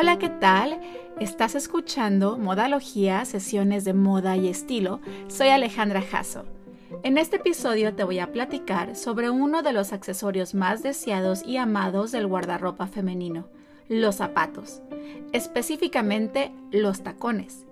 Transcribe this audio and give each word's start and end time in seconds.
Hola, 0.00 0.16
¿qué 0.16 0.28
tal? 0.28 0.80
Estás 1.18 1.56
escuchando 1.56 2.38
Modalogía, 2.38 3.24
sesiones 3.24 3.84
de 3.84 3.94
moda 3.94 4.36
y 4.36 4.46
estilo. 4.46 5.00
Soy 5.26 5.48
Alejandra 5.48 6.02
Jasso. 6.02 6.44
En 7.02 7.18
este 7.18 7.38
episodio 7.38 7.92
te 7.92 8.04
voy 8.04 8.20
a 8.20 8.30
platicar 8.30 8.94
sobre 8.94 9.28
uno 9.28 9.62
de 9.62 9.72
los 9.72 9.92
accesorios 9.92 10.54
más 10.54 10.84
deseados 10.84 11.42
y 11.44 11.56
amados 11.56 12.12
del 12.12 12.28
guardarropa 12.28 12.86
femenino, 12.86 13.48
los 13.88 14.14
zapatos, 14.14 14.82
específicamente 15.32 16.52
los 16.70 17.02
tacones. 17.02 17.66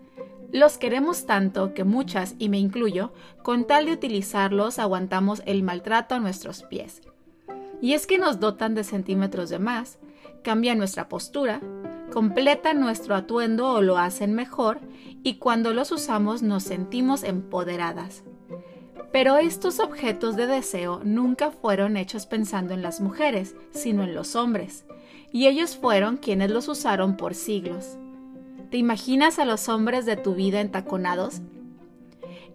Los 0.51 0.79
queremos 0.79 1.27
tanto 1.27 1.75
que 1.75 1.85
muchas, 1.85 2.35
y 2.41 2.49
me 2.49 2.59
incluyo, 2.59 3.13
con 3.45 3.69
tal 3.69 3.87
de 3.87 3.93
utilizarlos 3.93 4.81
aguantamos 4.81 5.45
el 5.47 5.63
maltrato 5.63 6.17
a 6.17 6.19
nuestros 6.19 6.65
pies. 6.65 7.03
Y 7.81 7.93
es 7.93 8.09
que 8.09 8.19
nos 8.19 8.41
dotan 8.41 8.75
de 8.75 8.83
centímetros 8.83 9.49
de 9.49 9.61
más, 9.61 10.01
cambian 10.47 10.79
nuestra 10.79 11.09
postura, 11.09 11.61
completan 12.17 12.81
nuestro 12.81 13.15
atuendo 13.15 13.69
o 13.69 13.83
lo 13.83 13.99
hacen 13.99 14.33
mejor 14.33 14.81
y 15.23 15.35
cuando 15.35 15.75
los 15.75 15.93
usamos 15.93 16.43
nos 16.43 16.63
sentimos 16.63 17.23
empoderadas. 17.23 18.25
Pero 19.13 19.37
estos 19.37 19.81
objetos 19.81 20.35
de 20.35 20.47
deseo 20.47 21.03
nunca 21.05 21.51
fueron 21.51 21.99
hechos 21.99 22.25
pensando 22.25 22.73
en 22.73 22.81
las 22.81 23.03
mujeres, 23.03 23.55
sino 23.71 24.03
en 24.03 24.15
los 24.15 24.35
hombres, 24.35 24.87
y 25.31 25.47
ellos 25.47 25.77
fueron 25.77 26.17
quienes 26.17 26.51
los 26.51 26.69
usaron 26.69 27.19
por 27.19 27.35
siglos. 27.35 27.99
¿Te 28.71 28.79
imaginas 28.79 29.39
a 29.39 29.45
los 29.45 29.69
hombres 29.69 30.07
de 30.07 30.17
tu 30.17 30.35
vida 30.35 30.63
entaconados? 30.63 31.43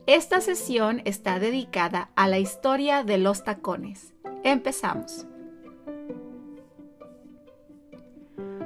Esta 0.07 0.41
sesión 0.41 1.03
está 1.05 1.37
dedicada 1.37 2.09
a 2.15 2.27
la 2.27 2.39
historia 2.39 3.03
de 3.03 3.19
los 3.19 3.43
tacones. 3.43 4.15
Empezamos. 4.43 5.27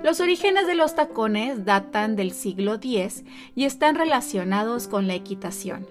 Los 0.06 0.20
orígenes 0.20 0.68
de 0.68 0.76
los 0.76 0.94
tacones 0.94 1.66
datan 1.66 2.16
del 2.16 2.32
siglo 2.32 2.76
X 2.76 3.24
y 3.56 3.66
están 3.66 3.96
relacionados 3.96 4.88
con 4.88 5.08
la 5.08 5.16
equitación. 5.16 5.88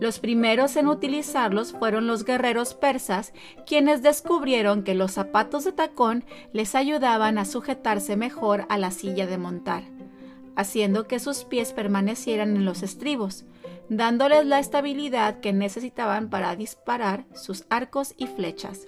Los 0.00 0.20
primeros 0.20 0.74
en 0.76 0.86
utilizarlos 0.88 1.72
fueron 1.72 2.06
los 2.06 2.24
guerreros 2.24 2.72
persas, 2.72 3.34
quienes 3.66 4.00
descubrieron 4.00 4.84
que 4.84 4.94
los 4.94 5.12
zapatos 5.12 5.64
de 5.64 5.72
tacón 5.72 6.24
les 6.54 6.74
ayudaban 6.74 7.36
a 7.36 7.44
sujetarse 7.44 8.16
mejor 8.16 8.64
a 8.70 8.78
la 8.78 8.90
silla 8.90 9.26
de 9.26 9.36
montar, 9.36 9.82
haciendo 10.56 11.06
que 11.06 11.18
sus 11.18 11.44
pies 11.44 11.74
permanecieran 11.74 12.56
en 12.56 12.64
los 12.64 12.82
estribos, 12.82 13.44
dándoles 13.90 14.46
la 14.46 14.60
estabilidad 14.60 15.40
que 15.40 15.52
necesitaban 15.52 16.30
para 16.30 16.56
disparar 16.56 17.26
sus 17.34 17.66
arcos 17.68 18.14
y 18.16 18.28
flechas. 18.28 18.86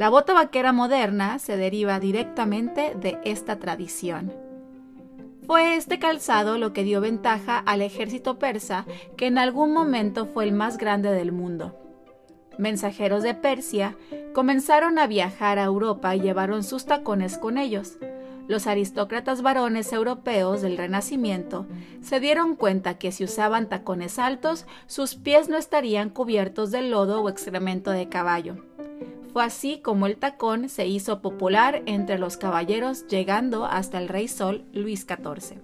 La 0.00 0.08
bota 0.08 0.32
vaquera 0.32 0.72
moderna 0.72 1.38
se 1.38 1.58
deriva 1.58 2.00
directamente 2.00 2.94
de 2.94 3.18
esta 3.22 3.58
tradición. 3.58 4.32
Fue 5.46 5.76
este 5.76 5.98
calzado 5.98 6.56
lo 6.56 6.72
que 6.72 6.84
dio 6.84 7.02
ventaja 7.02 7.58
al 7.58 7.82
ejército 7.82 8.38
persa, 8.38 8.86
que 9.18 9.26
en 9.26 9.36
algún 9.36 9.74
momento 9.74 10.24
fue 10.24 10.44
el 10.44 10.52
más 10.52 10.78
grande 10.78 11.10
del 11.10 11.32
mundo. 11.32 11.76
Mensajeros 12.56 13.22
de 13.22 13.34
Persia 13.34 13.94
comenzaron 14.32 14.98
a 14.98 15.06
viajar 15.06 15.58
a 15.58 15.64
Europa 15.64 16.16
y 16.16 16.20
llevaron 16.22 16.64
sus 16.64 16.86
tacones 16.86 17.36
con 17.36 17.58
ellos. 17.58 17.98
Los 18.48 18.66
aristócratas 18.66 19.42
varones 19.42 19.92
europeos 19.92 20.62
del 20.62 20.78
Renacimiento 20.78 21.66
se 22.00 22.20
dieron 22.20 22.56
cuenta 22.56 22.96
que 22.96 23.12
si 23.12 23.24
usaban 23.24 23.68
tacones 23.68 24.18
altos, 24.18 24.64
sus 24.86 25.14
pies 25.14 25.50
no 25.50 25.58
estarían 25.58 26.08
cubiertos 26.08 26.70
de 26.70 26.80
lodo 26.80 27.20
o 27.20 27.28
excremento 27.28 27.90
de 27.90 28.08
caballo. 28.08 28.69
Fue 29.32 29.44
así 29.44 29.78
como 29.78 30.06
el 30.06 30.16
tacón 30.16 30.68
se 30.68 30.86
hizo 30.86 31.22
popular 31.22 31.82
entre 31.86 32.18
los 32.18 32.36
caballeros 32.36 33.06
llegando 33.06 33.64
hasta 33.64 33.98
el 33.98 34.08
rey 34.08 34.26
Sol 34.26 34.64
Luis 34.72 35.06
XIV. 35.06 35.60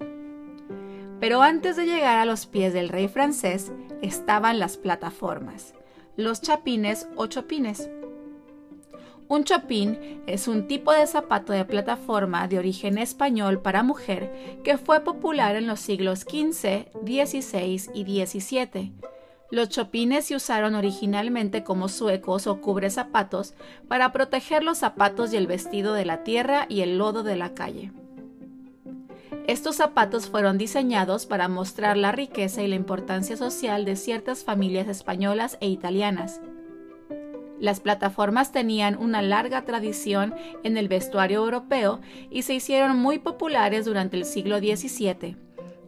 Pero 1.18 1.42
antes 1.42 1.76
de 1.76 1.86
llegar 1.86 2.18
a 2.18 2.26
los 2.26 2.46
pies 2.46 2.72
del 2.72 2.88
rey 2.88 3.08
francés 3.08 3.72
estaban 4.02 4.60
las 4.60 4.76
plataformas, 4.76 5.74
los 6.16 6.40
chapines 6.42 7.08
o 7.16 7.26
chopines. 7.26 7.90
Un 9.28 9.42
chopín 9.42 10.22
es 10.28 10.46
un 10.46 10.68
tipo 10.68 10.92
de 10.92 11.04
zapato 11.08 11.52
de 11.52 11.64
plataforma 11.64 12.46
de 12.46 12.60
origen 12.60 12.96
español 12.96 13.60
para 13.60 13.82
mujer 13.82 14.60
que 14.62 14.78
fue 14.78 15.00
popular 15.00 15.56
en 15.56 15.66
los 15.66 15.80
siglos 15.80 16.20
XV, 16.20 16.86
XVI 17.04 17.90
y 17.92 18.26
XVII 18.26 18.92
los 19.50 19.68
chopines 19.68 20.26
se 20.26 20.36
usaron 20.36 20.74
originalmente 20.74 21.62
como 21.62 21.88
suecos 21.88 22.46
o 22.46 22.60
cubre 22.60 22.90
zapatos 22.90 23.54
para 23.88 24.12
proteger 24.12 24.64
los 24.64 24.78
zapatos 24.78 25.32
y 25.32 25.36
el 25.36 25.46
vestido 25.46 25.94
de 25.94 26.04
la 26.04 26.24
tierra 26.24 26.66
y 26.68 26.80
el 26.80 26.98
lodo 26.98 27.22
de 27.22 27.36
la 27.36 27.54
calle. 27.54 27.92
Estos 29.46 29.76
zapatos 29.76 30.28
fueron 30.28 30.58
diseñados 30.58 31.24
para 31.26 31.46
mostrar 31.46 31.96
la 31.96 32.10
riqueza 32.10 32.62
y 32.62 32.68
la 32.68 32.74
importancia 32.74 33.36
social 33.36 33.84
de 33.84 33.94
ciertas 33.94 34.42
familias 34.42 34.88
españolas 34.88 35.56
e 35.60 35.68
italianas. 35.68 36.40
Las 37.60 37.78
plataformas 37.78 38.50
tenían 38.50 38.98
una 38.98 39.22
larga 39.22 39.64
tradición 39.64 40.34
en 40.64 40.76
el 40.76 40.88
vestuario 40.88 41.38
europeo 41.38 42.00
y 42.28 42.42
se 42.42 42.54
hicieron 42.54 42.98
muy 42.98 43.20
populares 43.20 43.84
durante 43.84 44.16
el 44.16 44.24
siglo 44.24 44.58
XVII, 44.58 45.36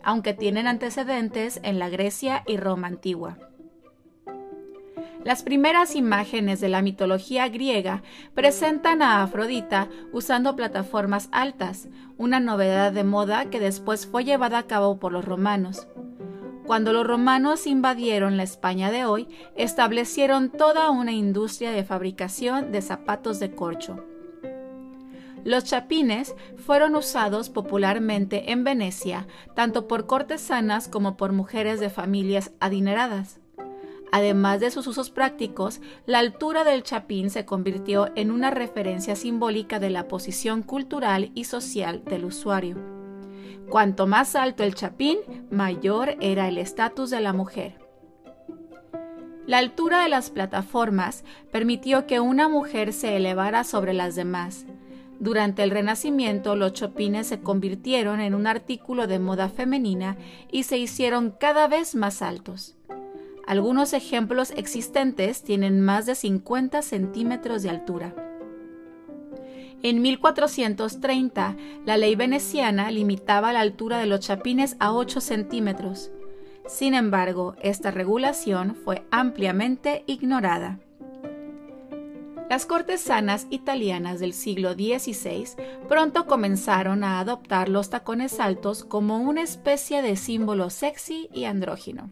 aunque 0.04 0.34
tienen 0.34 0.68
antecedentes 0.68 1.60
en 1.64 1.80
la 1.80 1.88
Grecia 1.88 2.44
y 2.46 2.56
Roma 2.56 2.86
antigua. 2.86 3.47
Las 5.28 5.42
primeras 5.42 5.94
imágenes 5.94 6.58
de 6.58 6.70
la 6.70 6.80
mitología 6.80 7.46
griega 7.50 8.02
presentan 8.32 9.02
a 9.02 9.22
Afrodita 9.22 9.90
usando 10.10 10.56
plataformas 10.56 11.28
altas, 11.32 11.88
una 12.16 12.40
novedad 12.40 12.92
de 12.92 13.04
moda 13.04 13.50
que 13.50 13.60
después 13.60 14.06
fue 14.06 14.24
llevada 14.24 14.56
a 14.56 14.66
cabo 14.66 14.98
por 14.98 15.12
los 15.12 15.26
romanos. 15.26 15.86
Cuando 16.64 16.94
los 16.94 17.06
romanos 17.06 17.66
invadieron 17.66 18.38
la 18.38 18.42
España 18.42 18.90
de 18.90 19.04
hoy, 19.04 19.28
establecieron 19.54 20.48
toda 20.48 20.88
una 20.88 21.12
industria 21.12 21.72
de 21.72 21.84
fabricación 21.84 22.72
de 22.72 22.80
zapatos 22.80 23.38
de 23.38 23.54
corcho. 23.54 24.02
Los 25.44 25.64
chapines 25.64 26.34
fueron 26.56 26.96
usados 26.96 27.50
popularmente 27.50 28.50
en 28.50 28.64
Venecia, 28.64 29.26
tanto 29.54 29.88
por 29.88 30.06
cortesanas 30.06 30.88
como 30.88 31.18
por 31.18 31.34
mujeres 31.34 31.80
de 31.80 31.90
familias 31.90 32.52
adineradas. 32.60 33.37
Además 34.10 34.60
de 34.60 34.70
sus 34.70 34.86
usos 34.86 35.10
prácticos, 35.10 35.80
la 36.06 36.18
altura 36.18 36.64
del 36.64 36.82
chapín 36.82 37.30
se 37.30 37.44
convirtió 37.44 38.10
en 38.14 38.30
una 38.30 38.50
referencia 38.50 39.16
simbólica 39.16 39.78
de 39.78 39.90
la 39.90 40.08
posición 40.08 40.62
cultural 40.62 41.30
y 41.34 41.44
social 41.44 42.02
del 42.04 42.24
usuario. 42.24 42.76
Cuanto 43.68 44.06
más 44.06 44.34
alto 44.34 44.64
el 44.64 44.74
chapín, 44.74 45.18
mayor 45.50 46.16
era 46.20 46.48
el 46.48 46.56
estatus 46.56 47.10
de 47.10 47.20
la 47.20 47.34
mujer. 47.34 47.78
La 49.46 49.58
altura 49.58 50.02
de 50.02 50.08
las 50.08 50.30
plataformas 50.30 51.24
permitió 51.50 52.06
que 52.06 52.20
una 52.20 52.48
mujer 52.48 52.92
se 52.92 53.16
elevara 53.16 53.64
sobre 53.64 53.92
las 53.92 54.14
demás. 54.14 54.66
Durante 55.20 55.62
el 55.62 55.70
Renacimiento, 55.70 56.54
los 56.54 56.72
chopines 56.72 57.26
se 57.26 57.40
convirtieron 57.40 58.20
en 58.20 58.34
un 58.34 58.46
artículo 58.46 59.06
de 59.06 59.18
moda 59.18 59.48
femenina 59.48 60.16
y 60.50 60.62
se 60.62 60.78
hicieron 60.78 61.30
cada 61.30 61.66
vez 61.66 61.94
más 61.94 62.22
altos. 62.22 62.77
Algunos 63.48 63.94
ejemplos 63.94 64.52
existentes 64.58 65.42
tienen 65.42 65.80
más 65.80 66.04
de 66.04 66.14
50 66.14 66.82
centímetros 66.82 67.62
de 67.62 67.70
altura. 67.70 68.14
En 69.82 70.02
1430, 70.02 71.56
la 71.86 71.96
ley 71.96 72.14
veneciana 72.14 72.90
limitaba 72.90 73.54
la 73.54 73.60
altura 73.60 74.00
de 74.00 74.04
los 74.04 74.20
chapines 74.20 74.76
a 74.80 74.92
8 74.92 75.22
centímetros. 75.22 76.10
Sin 76.66 76.92
embargo, 76.92 77.56
esta 77.62 77.90
regulación 77.90 78.74
fue 78.74 79.06
ampliamente 79.10 80.04
ignorada. 80.06 80.80
Las 82.50 82.66
cortesanas 82.66 83.46
italianas 83.48 84.20
del 84.20 84.34
siglo 84.34 84.74
XVI 84.74 85.46
pronto 85.88 86.26
comenzaron 86.26 87.02
a 87.02 87.18
adoptar 87.18 87.70
los 87.70 87.88
tacones 87.88 88.40
altos 88.40 88.84
como 88.84 89.16
una 89.16 89.40
especie 89.40 90.02
de 90.02 90.16
símbolo 90.16 90.68
sexy 90.68 91.30
y 91.32 91.44
andrógino. 91.44 92.10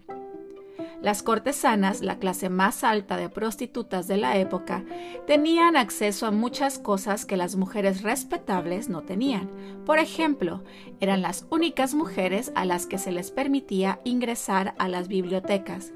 Las 1.07 1.23
cortesanas, 1.23 2.01
la 2.01 2.19
clase 2.19 2.49
más 2.49 2.83
alta 2.83 3.17
de 3.17 3.29
prostitutas 3.29 4.09
de 4.09 4.17
la 4.17 4.39
época, 4.39 4.85
tenían 5.25 5.77
acceso 5.77 6.27
a 6.27 6.33
muchas 6.33 6.81
cosas 6.81 7.25
que 7.25 7.37
las 7.37 7.55
mujeres 7.55 8.03
respetables 8.03 8.89
no 8.89 9.03
tenían. 9.03 9.49
Por 9.85 10.01
ejemplo, 10.01 10.65
eran 10.99 11.23
las 11.23 11.47
únicas 11.49 11.95
mujeres 11.95 12.51
a 12.57 12.65
las 12.65 12.87
que 12.87 12.99
se 12.99 13.13
les 13.13 13.31
permitía 13.31 14.01
ingresar 14.03 14.75
a 14.79 14.89
las 14.89 15.07
bibliotecas. 15.07 15.93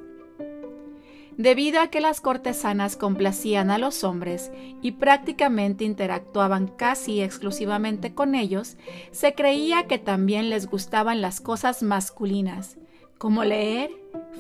Debido 1.37 1.81
a 1.81 1.89
que 1.89 2.01
las 2.01 2.21
cortesanas 2.21 2.95
complacían 2.95 3.73
a 3.73 3.79
los 3.79 4.05
hombres 4.05 4.53
y 4.81 4.93
prácticamente 4.93 5.83
interactuaban 5.83 6.69
casi 6.69 7.21
exclusivamente 7.21 8.15
con 8.15 8.37
ellos, 8.37 8.77
se 9.11 9.35
creía 9.35 9.89
que 9.89 9.99
también 9.99 10.51
les 10.51 10.69
gustaban 10.69 11.21
las 11.21 11.41
cosas 11.41 11.83
masculinas, 11.83 12.77
como 13.20 13.44
leer, 13.44 13.90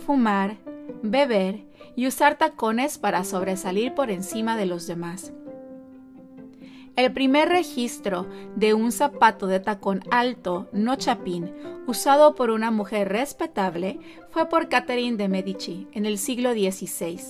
fumar, 0.06 0.56
beber 1.02 1.66
y 1.96 2.06
usar 2.06 2.38
tacones 2.38 2.96
para 2.96 3.24
sobresalir 3.24 3.92
por 3.92 4.10
encima 4.10 4.56
de 4.56 4.64
los 4.64 4.86
demás. 4.86 5.34
El 6.96 7.12
primer 7.12 7.50
registro 7.50 8.26
de 8.56 8.72
un 8.72 8.90
zapato 8.90 9.46
de 9.46 9.60
tacón 9.60 10.00
alto, 10.10 10.70
no 10.72 10.96
chapín, 10.96 11.52
usado 11.86 12.34
por 12.34 12.48
una 12.48 12.70
mujer 12.70 13.10
respetable 13.10 14.00
fue 14.30 14.48
por 14.48 14.70
Catherine 14.70 15.18
de 15.18 15.28
Medici 15.28 15.86
en 15.92 16.06
el 16.06 16.16
siglo 16.16 16.52
XVI. 16.52 17.20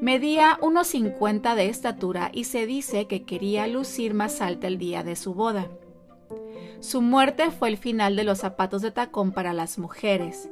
Medía 0.00 0.58
unos 0.62 0.86
50 0.86 1.56
de 1.56 1.68
estatura 1.68 2.30
y 2.32 2.44
se 2.44 2.64
dice 2.64 3.06
que 3.06 3.24
quería 3.24 3.66
lucir 3.66 4.14
más 4.14 4.40
alta 4.40 4.66
el 4.66 4.78
día 4.78 5.02
de 5.02 5.16
su 5.16 5.34
boda. 5.34 5.68
Su 6.80 7.02
muerte 7.02 7.50
fue 7.50 7.68
el 7.68 7.76
final 7.76 8.16
de 8.16 8.24
los 8.24 8.38
zapatos 8.38 8.80
de 8.80 8.90
tacón 8.90 9.32
para 9.32 9.52
las 9.52 9.78
mujeres, 9.78 10.50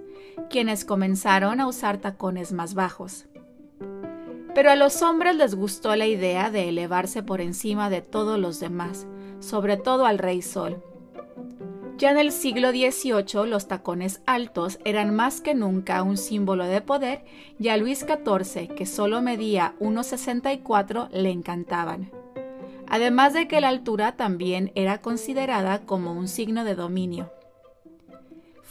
quienes 0.51 0.85
comenzaron 0.85 1.61
a 1.61 1.67
usar 1.67 1.99
tacones 1.99 2.53
más 2.53 2.75
bajos. 2.75 3.27
Pero 4.55 4.71
a 4.71 4.77
los 4.77 5.03
hombres 5.03 5.37
les 5.37 5.55
gustó 5.55 5.97
la 5.97 6.07
idea 6.07 6.51
de 6.51 6.69
elevarse 6.69 7.23
por 7.23 7.41
encima 7.41 7.89
de 7.89 8.03
todos 8.03 8.39
los 8.39 8.61
demás, 8.61 9.07
sobre 9.41 9.77
todo 9.77 10.07
al 10.07 10.19
rey 10.19 10.43
Sol. 10.43 10.83
Ya 11.99 12.11
en 12.11 12.19
el 12.19 12.33
siglo 12.33 12.71
XVIII 12.71 13.47
los 13.47 13.69
tacones 13.69 14.23
altos 14.27 14.79
eran 14.85 15.15
más 15.15 15.41
que 15.41 15.55
nunca 15.55 16.03
un 16.03 16.17
símbolo 16.17 16.67
de 16.67 16.81
poder 16.81 17.25
y 17.61 17.69
a 17.69 17.77
Luis 17.77 18.01
XIV, 18.01 18.75
que 18.75 18.87
solo 18.87 19.23
medía 19.23 19.75
1,64, 19.79 21.11
le 21.11 21.31
encantaban. 21.31 22.11
Además 22.89 23.35
de 23.35 23.47
que 23.47 23.61
la 23.61 23.69
altura 23.69 24.17
también 24.17 24.73
era 24.75 25.01
considerada 25.01 25.83
como 25.87 26.13
un 26.13 26.29
signo 26.29 26.65
de 26.65 26.75
dominio. 26.75 27.31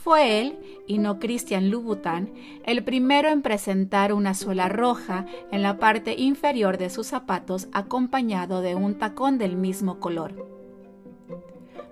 Fue 0.04 0.42
él, 0.42 0.58
y 0.88 0.98
no 0.98 1.20
Christian 1.20 1.70
Louboutin, 1.70 2.34
el 2.66 2.84
primero 2.84 3.30
en 3.30 3.44
presentar 3.44 4.14
una 4.14 4.34
suela 4.34 4.68
roja 4.68 5.28
en 5.52 5.62
la 5.62 5.78
parte 5.78 6.16
inferior 6.18 6.80
de 6.80 6.90
sus 6.90 7.06
zapatos 7.06 7.68
acompañado 7.72 8.62
de 8.62 8.74
un 8.74 8.96
tacón 8.96 9.38
del 9.38 9.56
mismo 9.56 10.00
color. 10.00 10.48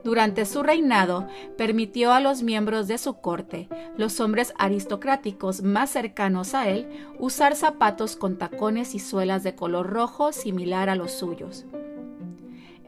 Durante 0.04 0.46
su 0.46 0.64
reinado, 0.64 1.28
permitió 1.56 2.12
a 2.12 2.20
los 2.20 2.42
miembros 2.42 2.88
de 2.88 2.98
su 2.98 3.22
corte, 3.22 3.70
los 3.96 4.20
hombres 4.20 4.54
aristocráticos 4.58 5.62
más 5.62 5.92
cercanos 5.92 6.56
a 6.56 6.68
él, 6.68 6.88
usar 7.20 7.56
zapatos 7.56 8.16
con 8.16 8.40
tacones 8.40 8.96
y 8.96 9.00
suelas 9.00 9.44
de 9.44 9.54
color 9.54 9.88
rojo 9.88 10.32
similar 10.32 10.90
a 10.90 10.96
los 10.96 11.12
suyos. 11.12 11.66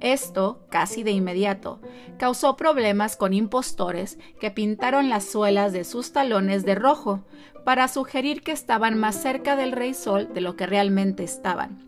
Esto, 0.01 0.65
casi 0.69 1.03
de 1.03 1.12
inmediato, 1.12 1.80
causó 2.18 2.57
problemas 2.57 3.15
con 3.15 3.33
impostores 3.33 4.18
que 4.39 4.50
pintaron 4.50 5.09
las 5.09 5.25
suelas 5.25 5.74
de 5.74 5.83
sus 5.83 6.12
talones 6.12 6.65
de 6.65 6.74
rojo 6.74 7.24
para 7.63 7.88
sugerir 7.88 8.42
que 8.42 8.51
estaban 8.51 8.98
más 8.98 9.15
cerca 9.15 9.56
del 9.56 9.71
rey 9.71 9.94
sol 9.94 10.33
de 10.33 10.42
lo 10.42 10.56
que 10.56 10.65
realmente 10.65 11.24
estaban. 11.24 11.86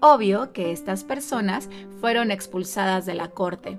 Obvio 0.00 0.52
que 0.52 0.72
estas 0.72 1.04
personas 1.04 1.70
fueron 2.00 2.32
expulsadas 2.32 3.06
de 3.06 3.14
la 3.14 3.28
corte. 3.28 3.78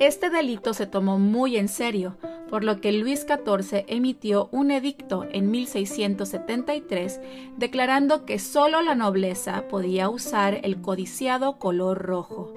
Este 0.00 0.30
delito 0.30 0.74
se 0.74 0.86
tomó 0.86 1.18
muy 1.18 1.56
en 1.56 1.68
serio, 1.68 2.16
por 2.50 2.64
lo 2.64 2.80
que 2.80 2.92
Luis 2.92 3.20
XIV 3.26 3.84
emitió 3.86 4.48
un 4.50 4.72
edicto 4.72 5.26
en 5.30 5.50
1673 5.52 7.20
declarando 7.56 8.26
que 8.26 8.40
solo 8.40 8.82
la 8.82 8.96
nobleza 8.96 9.68
podía 9.68 10.10
usar 10.10 10.58
el 10.64 10.82
codiciado 10.82 11.58
color 11.58 11.98
rojo. 11.98 12.52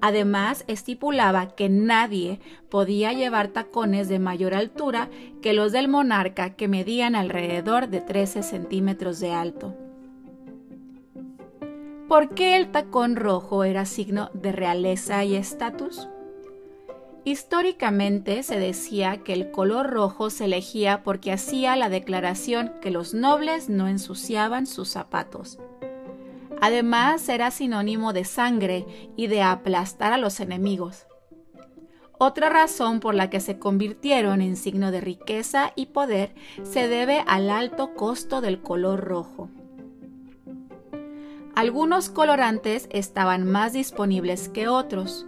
Además, 0.00 0.64
estipulaba 0.66 1.54
que 1.54 1.68
nadie 1.68 2.40
podía 2.70 3.12
llevar 3.12 3.48
tacones 3.48 4.08
de 4.08 4.18
mayor 4.18 4.54
altura 4.54 5.08
que 5.40 5.52
los 5.52 5.72
del 5.72 5.88
monarca 5.88 6.56
que 6.56 6.66
medían 6.66 7.14
alrededor 7.14 7.88
de 7.88 8.00
13 8.00 8.42
centímetros 8.42 9.20
de 9.20 9.32
alto. 9.32 9.74
¿Por 12.08 12.30
qué 12.34 12.56
el 12.56 12.70
tacón 12.70 13.16
rojo 13.16 13.64
era 13.64 13.86
signo 13.86 14.30
de 14.34 14.52
realeza 14.52 15.24
y 15.24 15.36
estatus? 15.36 16.08
Históricamente 17.26 18.42
se 18.42 18.58
decía 18.58 19.22
que 19.24 19.32
el 19.32 19.50
color 19.50 19.88
rojo 19.88 20.28
se 20.28 20.44
elegía 20.44 21.02
porque 21.02 21.32
hacía 21.32 21.74
la 21.74 21.88
declaración 21.88 22.72
que 22.82 22.90
los 22.90 23.14
nobles 23.14 23.70
no 23.70 23.88
ensuciaban 23.88 24.66
sus 24.66 24.90
zapatos. 24.90 25.58
Además 26.60 27.26
era 27.30 27.50
sinónimo 27.50 28.12
de 28.12 28.24
sangre 28.24 28.86
y 29.16 29.28
de 29.28 29.42
aplastar 29.42 30.12
a 30.12 30.18
los 30.18 30.38
enemigos. 30.38 31.06
Otra 32.18 32.50
razón 32.50 33.00
por 33.00 33.14
la 33.14 33.30
que 33.30 33.40
se 33.40 33.58
convirtieron 33.58 34.42
en 34.42 34.56
signo 34.56 34.90
de 34.90 35.00
riqueza 35.00 35.72
y 35.76 35.86
poder 35.86 36.34
se 36.62 36.88
debe 36.88 37.24
al 37.26 37.48
alto 37.48 37.94
costo 37.94 38.42
del 38.42 38.60
color 38.60 39.00
rojo. 39.00 39.48
Algunos 41.54 42.10
colorantes 42.10 42.86
estaban 42.90 43.50
más 43.50 43.72
disponibles 43.72 44.48
que 44.48 44.68
otros, 44.68 45.26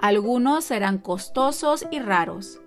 algunos 0.00 0.70
eran 0.70 0.98
costosos 0.98 1.84
y 1.90 1.98
raros. 1.98 2.60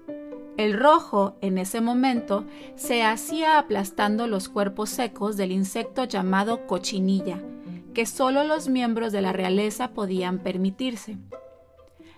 El 0.57 0.78
rojo, 0.78 1.38
en 1.39 1.57
ese 1.57 1.80
momento, 1.80 2.44
se 2.75 3.04
hacía 3.04 3.57
aplastando 3.57 4.28
los 4.28 4.50
cuerpos 4.50 4.89
secos 4.89 5.38
del 5.38 5.54
insecto 5.54 6.04
llamado 6.04 6.68
cochinilla, 6.68 7.42
que 7.94 8.06
solo 8.06 8.44
los 8.44 8.68
miembros 8.68 9.13
de 9.13 9.22
la 9.22 9.31
realeza 9.31 9.92
podían 9.92 10.39
permitirse. 10.39 11.18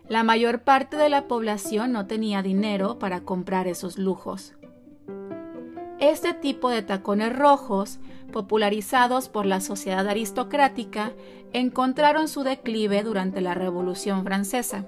La 0.09 0.23
mayor 0.23 0.63
parte 0.63 0.97
de 0.97 1.09
la 1.09 1.27
población 1.27 1.91
no 1.91 2.07
tenía 2.07 2.41
dinero 2.41 2.97
para 2.97 3.21
comprar 3.21 3.67
esos 3.67 3.99
lujos. 3.99 4.53
Este 5.99 6.33
tipo 6.33 6.69
de 6.69 6.81
tacones 6.81 7.37
rojos, 7.37 7.99
popularizados 8.31 9.29
por 9.29 9.45
la 9.45 9.61
sociedad 9.61 10.07
aristocrática, 10.07 11.13
encontraron 11.53 12.27
su 12.27 12.43
declive 12.43 13.03
durante 13.03 13.41
la 13.41 13.53
Revolución 13.53 14.23
Francesa 14.23 14.85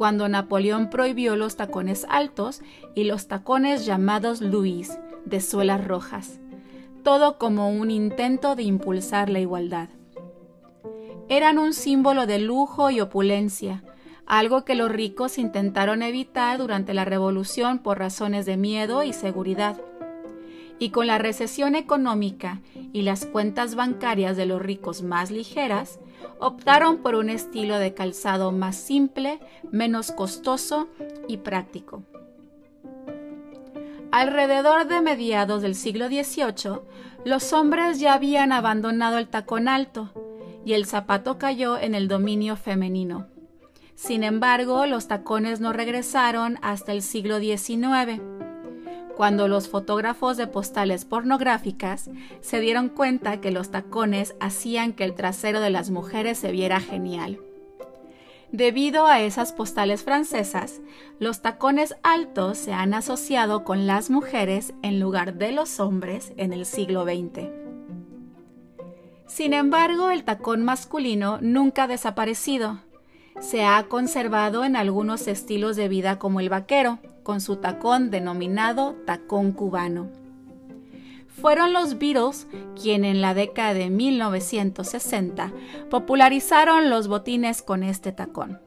cuando 0.00 0.30
Napoleón 0.30 0.88
prohibió 0.88 1.36
los 1.36 1.56
tacones 1.56 2.06
altos 2.08 2.62
y 2.94 3.04
los 3.04 3.28
tacones 3.28 3.84
llamados 3.84 4.40
Louis, 4.40 4.98
de 5.26 5.42
suelas 5.42 5.86
rojas, 5.86 6.40
todo 7.02 7.36
como 7.36 7.68
un 7.68 7.90
intento 7.90 8.56
de 8.56 8.62
impulsar 8.62 9.28
la 9.28 9.40
igualdad. 9.40 9.90
Eran 11.28 11.58
un 11.58 11.74
símbolo 11.74 12.24
de 12.24 12.38
lujo 12.38 12.90
y 12.90 13.02
opulencia, 13.02 13.82
algo 14.24 14.64
que 14.64 14.74
los 14.74 14.90
ricos 14.90 15.36
intentaron 15.36 16.00
evitar 16.00 16.56
durante 16.56 16.94
la 16.94 17.04
revolución 17.04 17.78
por 17.78 17.98
razones 17.98 18.46
de 18.46 18.56
miedo 18.56 19.02
y 19.02 19.12
seguridad. 19.12 19.82
Y 20.80 20.90
con 20.90 21.06
la 21.06 21.18
recesión 21.18 21.76
económica 21.76 22.60
y 22.92 23.02
las 23.02 23.26
cuentas 23.26 23.76
bancarias 23.76 24.36
de 24.36 24.46
los 24.46 24.60
ricos 24.60 25.02
más 25.02 25.30
ligeras, 25.30 26.00
optaron 26.40 27.02
por 27.02 27.14
un 27.14 27.28
estilo 27.28 27.78
de 27.78 27.94
calzado 27.94 28.50
más 28.50 28.76
simple, 28.76 29.38
menos 29.70 30.10
costoso 30.10 30.88
y 31.28 31.36
práctico. 31.36 32.02
Alrededor 34.10 34.88
de 34.88 35.02
mediados 35.02 35.62
del 35.62 35.74
siglo 35.74 36.08
XVIII, 36.08 36.80
los 37.24 37.52
hombres 37.52 38.00
ya 38.00 38.14
habían 38.14 38.50
abandonado 38.50 39.18
el 39.18 39.28
tacón 39.28 39.68
alto 39.68 40.10
y 40.64 40.72
el 40.72 40.86
zapato 40.86 41.38
cayó 41.38 41.78
en 41.78 41.94
el 41.94 42.08
dominio 42.08 42.56
femenino. 42.56 43.28
Sin 43.94 44.24
embargo, 44.24 44.86
los 44.86 45.08
tacones 45.08 45.60
no 45.60 45.74
regresaron 45.74 46.58
hasta 46.62 46.92
el 46.92 47.02
siglo 47.02 47.38
XIX 47.38 48.39
cuando 49.20 49.48
los 49.48 49.68
fotógrafos 49.68 50.38
de 50.38 50.46
postales 50.46 51.04
pornográficas 51.04 52.08
se 52.40 52.58
dieron 52.58 52.88
cuenta 52.88 53.42
que 53.42 53.50
los 53.50 53.70
tacones 53.70 54.34
hacían 54.40 54.94
que 54.94 55.04
el 55.04 55.12
trasero 55.12 55.60
de 55.60 55.68
las 55.68 55.90
mujeres 55.90 56.38
se 56.38 56.50
viera 56.52 56.80
genial. 56.80 57.38
Debido 58.50 59.04
a 59.04 59.20
esas 59.20 59.52
postales 59.52 60.04
francesas, 60.04 60.80
los 61.18 61.42
tacones 61.42 61.96
altos 62.02 62.56
se 62.56 62.72
han 62.72 62.94
asociado 62.94 63.62
con 63.62 63.86
las 63.86 64.08
mujeres 64.08 64.72
en 64.80 65.00
lugar 65.00 65.34
de 65.34 65.52
los 65.52 65.80
hombres 65.80 66.32
en 66.38 66.54
el 66.54 66.64
siglo 66.64 67.04
XX. 67.04 67.50
Sin 69.26 69.52
embargo, 69.52 70.08
el 70.08 70.24
tacón 70.24 70.64
masculino 70.64 71.36
nunca 71.42 71.82
ha 71.82 71.88
desaparecido. 71.88 72.80
Se 73.38 73.66
ha 73.66 73.82
conservado 73.86 74.64
en 74.64 74.76
algunos 74.76 75.28
estilos 75.28 75.76
de 75.76 75.88
vida 75.88 76.18
como 76.18 76.40
el 76.40 76.48
vaquero, 76.48 77.00
con 77.30 77.40
su 77.40 77.58
tacón 77.58 78.10
denominado 78.10 78.96
tacón 79.06 79.52
cubano. 79.52 80.08
Fueron 81.28 81.72
los 81.72 81.96
Beatles 81.96 82.48
quienes 82.74 83.14
en 83.14 83.20
la 83.20 83.34
década 83.34 83.72
de 83.72 83.88
1960 83.88 85.52
popularizaron 85.90 86.90
los 86.90 87.06
botines 87.06 87.62
con 87.62 87.84
este 87.84 88.10
tacón. 88.10 88.58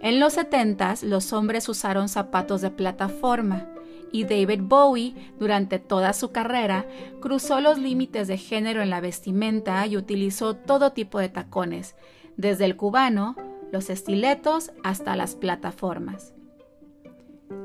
En 0.00 0.18
los 0.18 0.32
70 0.32 0.94
los 1.02 1.34
hombres 1.34 1.68
usaron 1.68 2.08
zapatos 2.08 2.62
de 2.62 2.70
plataforma 2.70 3.68
y 4.12 4.24
David 4.24 4.62
Bowie, 4.62 5.14
durante 5.38 5.78
toda 5.78 6.14
su 6.14 6.32
carrera, 6.32 6.86
cruzó 7.20 7.60
los 7.60 7.76
límites 7.76 8.28
de 8.28 8.38
género 8.38 8.80
en 8.80 8.88
la 8.88 9.02
vestimenta 9.02 9.86
y 9.86 9.98
utilizó 9.98 10.56
todo 10.56 10.92
tipo 10.92 11.18
de 11.18 11.28
tacones, 11.28 11.96
desde 12.38 12.64
el 12.64 12.76
cubano, 12.76 13.36
los 13.72 13.90
estiletos 13.90 14.72
hasta 14.84 15.16
las 15.16 15.34
plataformas. 15.34 16.32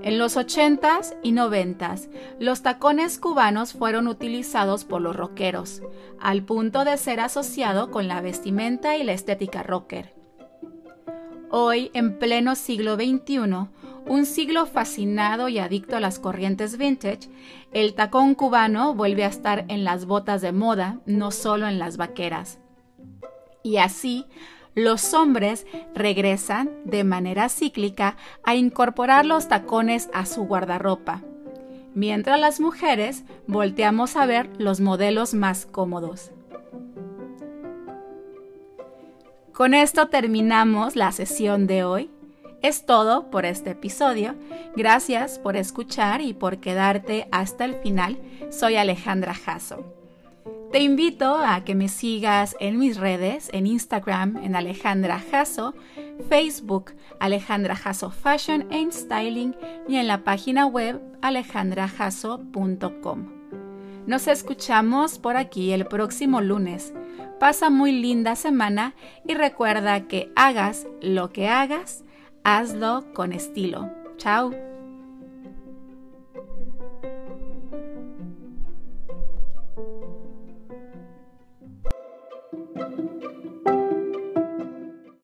En 0.02 0.18
los 0.18 0.38
80s 0.38 1.16
y 1.24 1.32
90s, 1.32 2.10
los 2.40 2.62
tacones 2.62 3.20
cubanos 3.20 3.74
fueron 3.74 4.08
utilizados 4.08 4.84
por 4.84 5.02
los 5.02 5.16
rockeros, 5.16 5.82
al 6.20 6.44
punto 6.44 6.86
de 6.86 6.98
ser 6.98 7.20
asociado 7.20 7.92
con 7.92 8.08
la 8.08 8.22
vestimenta 8.22 8.98
y 8.98 9.04
la 9.04 9.14
estética 9.14 9.64
rocker. 9.64 10.14
Hoy, 11.50 11.92
en 11.94 12.18
pleno 12.18 12.56
siglo 12.56 12.96
XXI, 12.96 13.68
un 14.08 14.26
siglo 14.26 14.66
fascinado 14.66 15.50
y 15.50 15.60
adicto 15.60 15.96
a 15.96 16.00
las 16.00 16.20
corrientes 16.20 16.78
vintage, 16.78 17.30
el 17.72 17.94
tacón 17.94 18.36
cubano 18.36 18.94
vuelve 18.94 19.24
a 19.24 19.30
estar 19.30 19.66
en 19.68 19.84
las 19.84 20.06
botas 20.06 20.42
de 20.42 20.52
moda, 20.52 21.00
no 21.06 21.32
solo 21.32 21.68
en 21.68 21.80
las 21.80 21.98
vaqueras. 21.98 22.60
Y 23.64 23.78
así, 23.78 24.26
los 24.76 25.14
hombres 25.14 25.66
regresan 25.96 26.70
de 26.84 27.04
manera 27.04 27.50
cíclica 27.50 28.18
a 28.44 28.56
incorporar 28.56 29.26
los 29.26 29.48
tacones 29.48 30.10
a 30.14 30.26
su 30.26 30.44
guardarropa, 30.44 31.22
mientras 31.94 32.40
las 32.40 32.60
mujeres 32.60 33.24
volteamos 33.48 34.18
a 34.18 34.26
ver 34.26 34.50
los 34.58 34.82
modelos 34.82 35.34
más 35.34 35.66
cómodos. 35.66 36.32
Con 39.54 39.74
esto 39.74 40.10
terminamos 40.10 40.98
la 40.98 41.14
sesión 41.14 41.66
de 41.66 41.86
hoy. 41.86 42.12
Es 42.62 42.86
todo 42.86 43.30
por 43.30 43.46
este 43.46 43.70
episodio. 43.70 44.36
Gracias 44.76 45.40
por 45.40 45.56
escuchar 45.56 46.20
y 46.20 46.34
por 46.34 46.58
quedarte 46.58 47.30
hasta 47.32 47.64
el 47.64 47.76
final. 47.76 48.20
Soy 48.50 48.76
Alejandra 48.76 49.34
Jasso. 49.34 50.05
Te 50.72 50.80
invito 50.80 51.38
a 51.38 51.64
que 51.64 51.76
me 51.76 51.88
sigas 51.88 52.56
en 52.60 52.80
mis 52.80 52.98
redes, 52.98 53.50
en 53.54 53.68
Instagram 53.68 54.38
en 54.38 54.56
Alejandra 54.56 55.20
Jasso, 55.20 55.76
Facebook 56.28 56.94
Alejandra 57.20 57.76
Jasso 57.76 58.10
Fashion 58.12 58.68
and 58.72 58.92
Styling 58.92 59.56
y 59.88 59.98
en 59.98 60.08
la 60.08 60.24
página 60.24 60.66
web 60.66 61.00
alejandrajasso.com. 61.22 63.36
Nos 64.06 64.28
escuchamos 64.28 65.18
por 65.18 65.38
aquí 65.38 65.72
el 65.72 65.88
próximo 65.88 66.42
lunes. 66.42 66.94
Pasa 67.40 67.70
muy 67.70 67.92
linda 67.92 68.36
semana 68.36 68.94
y 69.26 69.34
recuerda 69.34 70.08
que 70.08 70.32
hagas 70.36 70.88
lo 71.02 71.30
que 71.30 71.48
hagas, 71.48 72.04
hazlo 72.44 73.06
con 73.14 73.34
estilo. 73.34 73.90
Chao. 74.18 74.75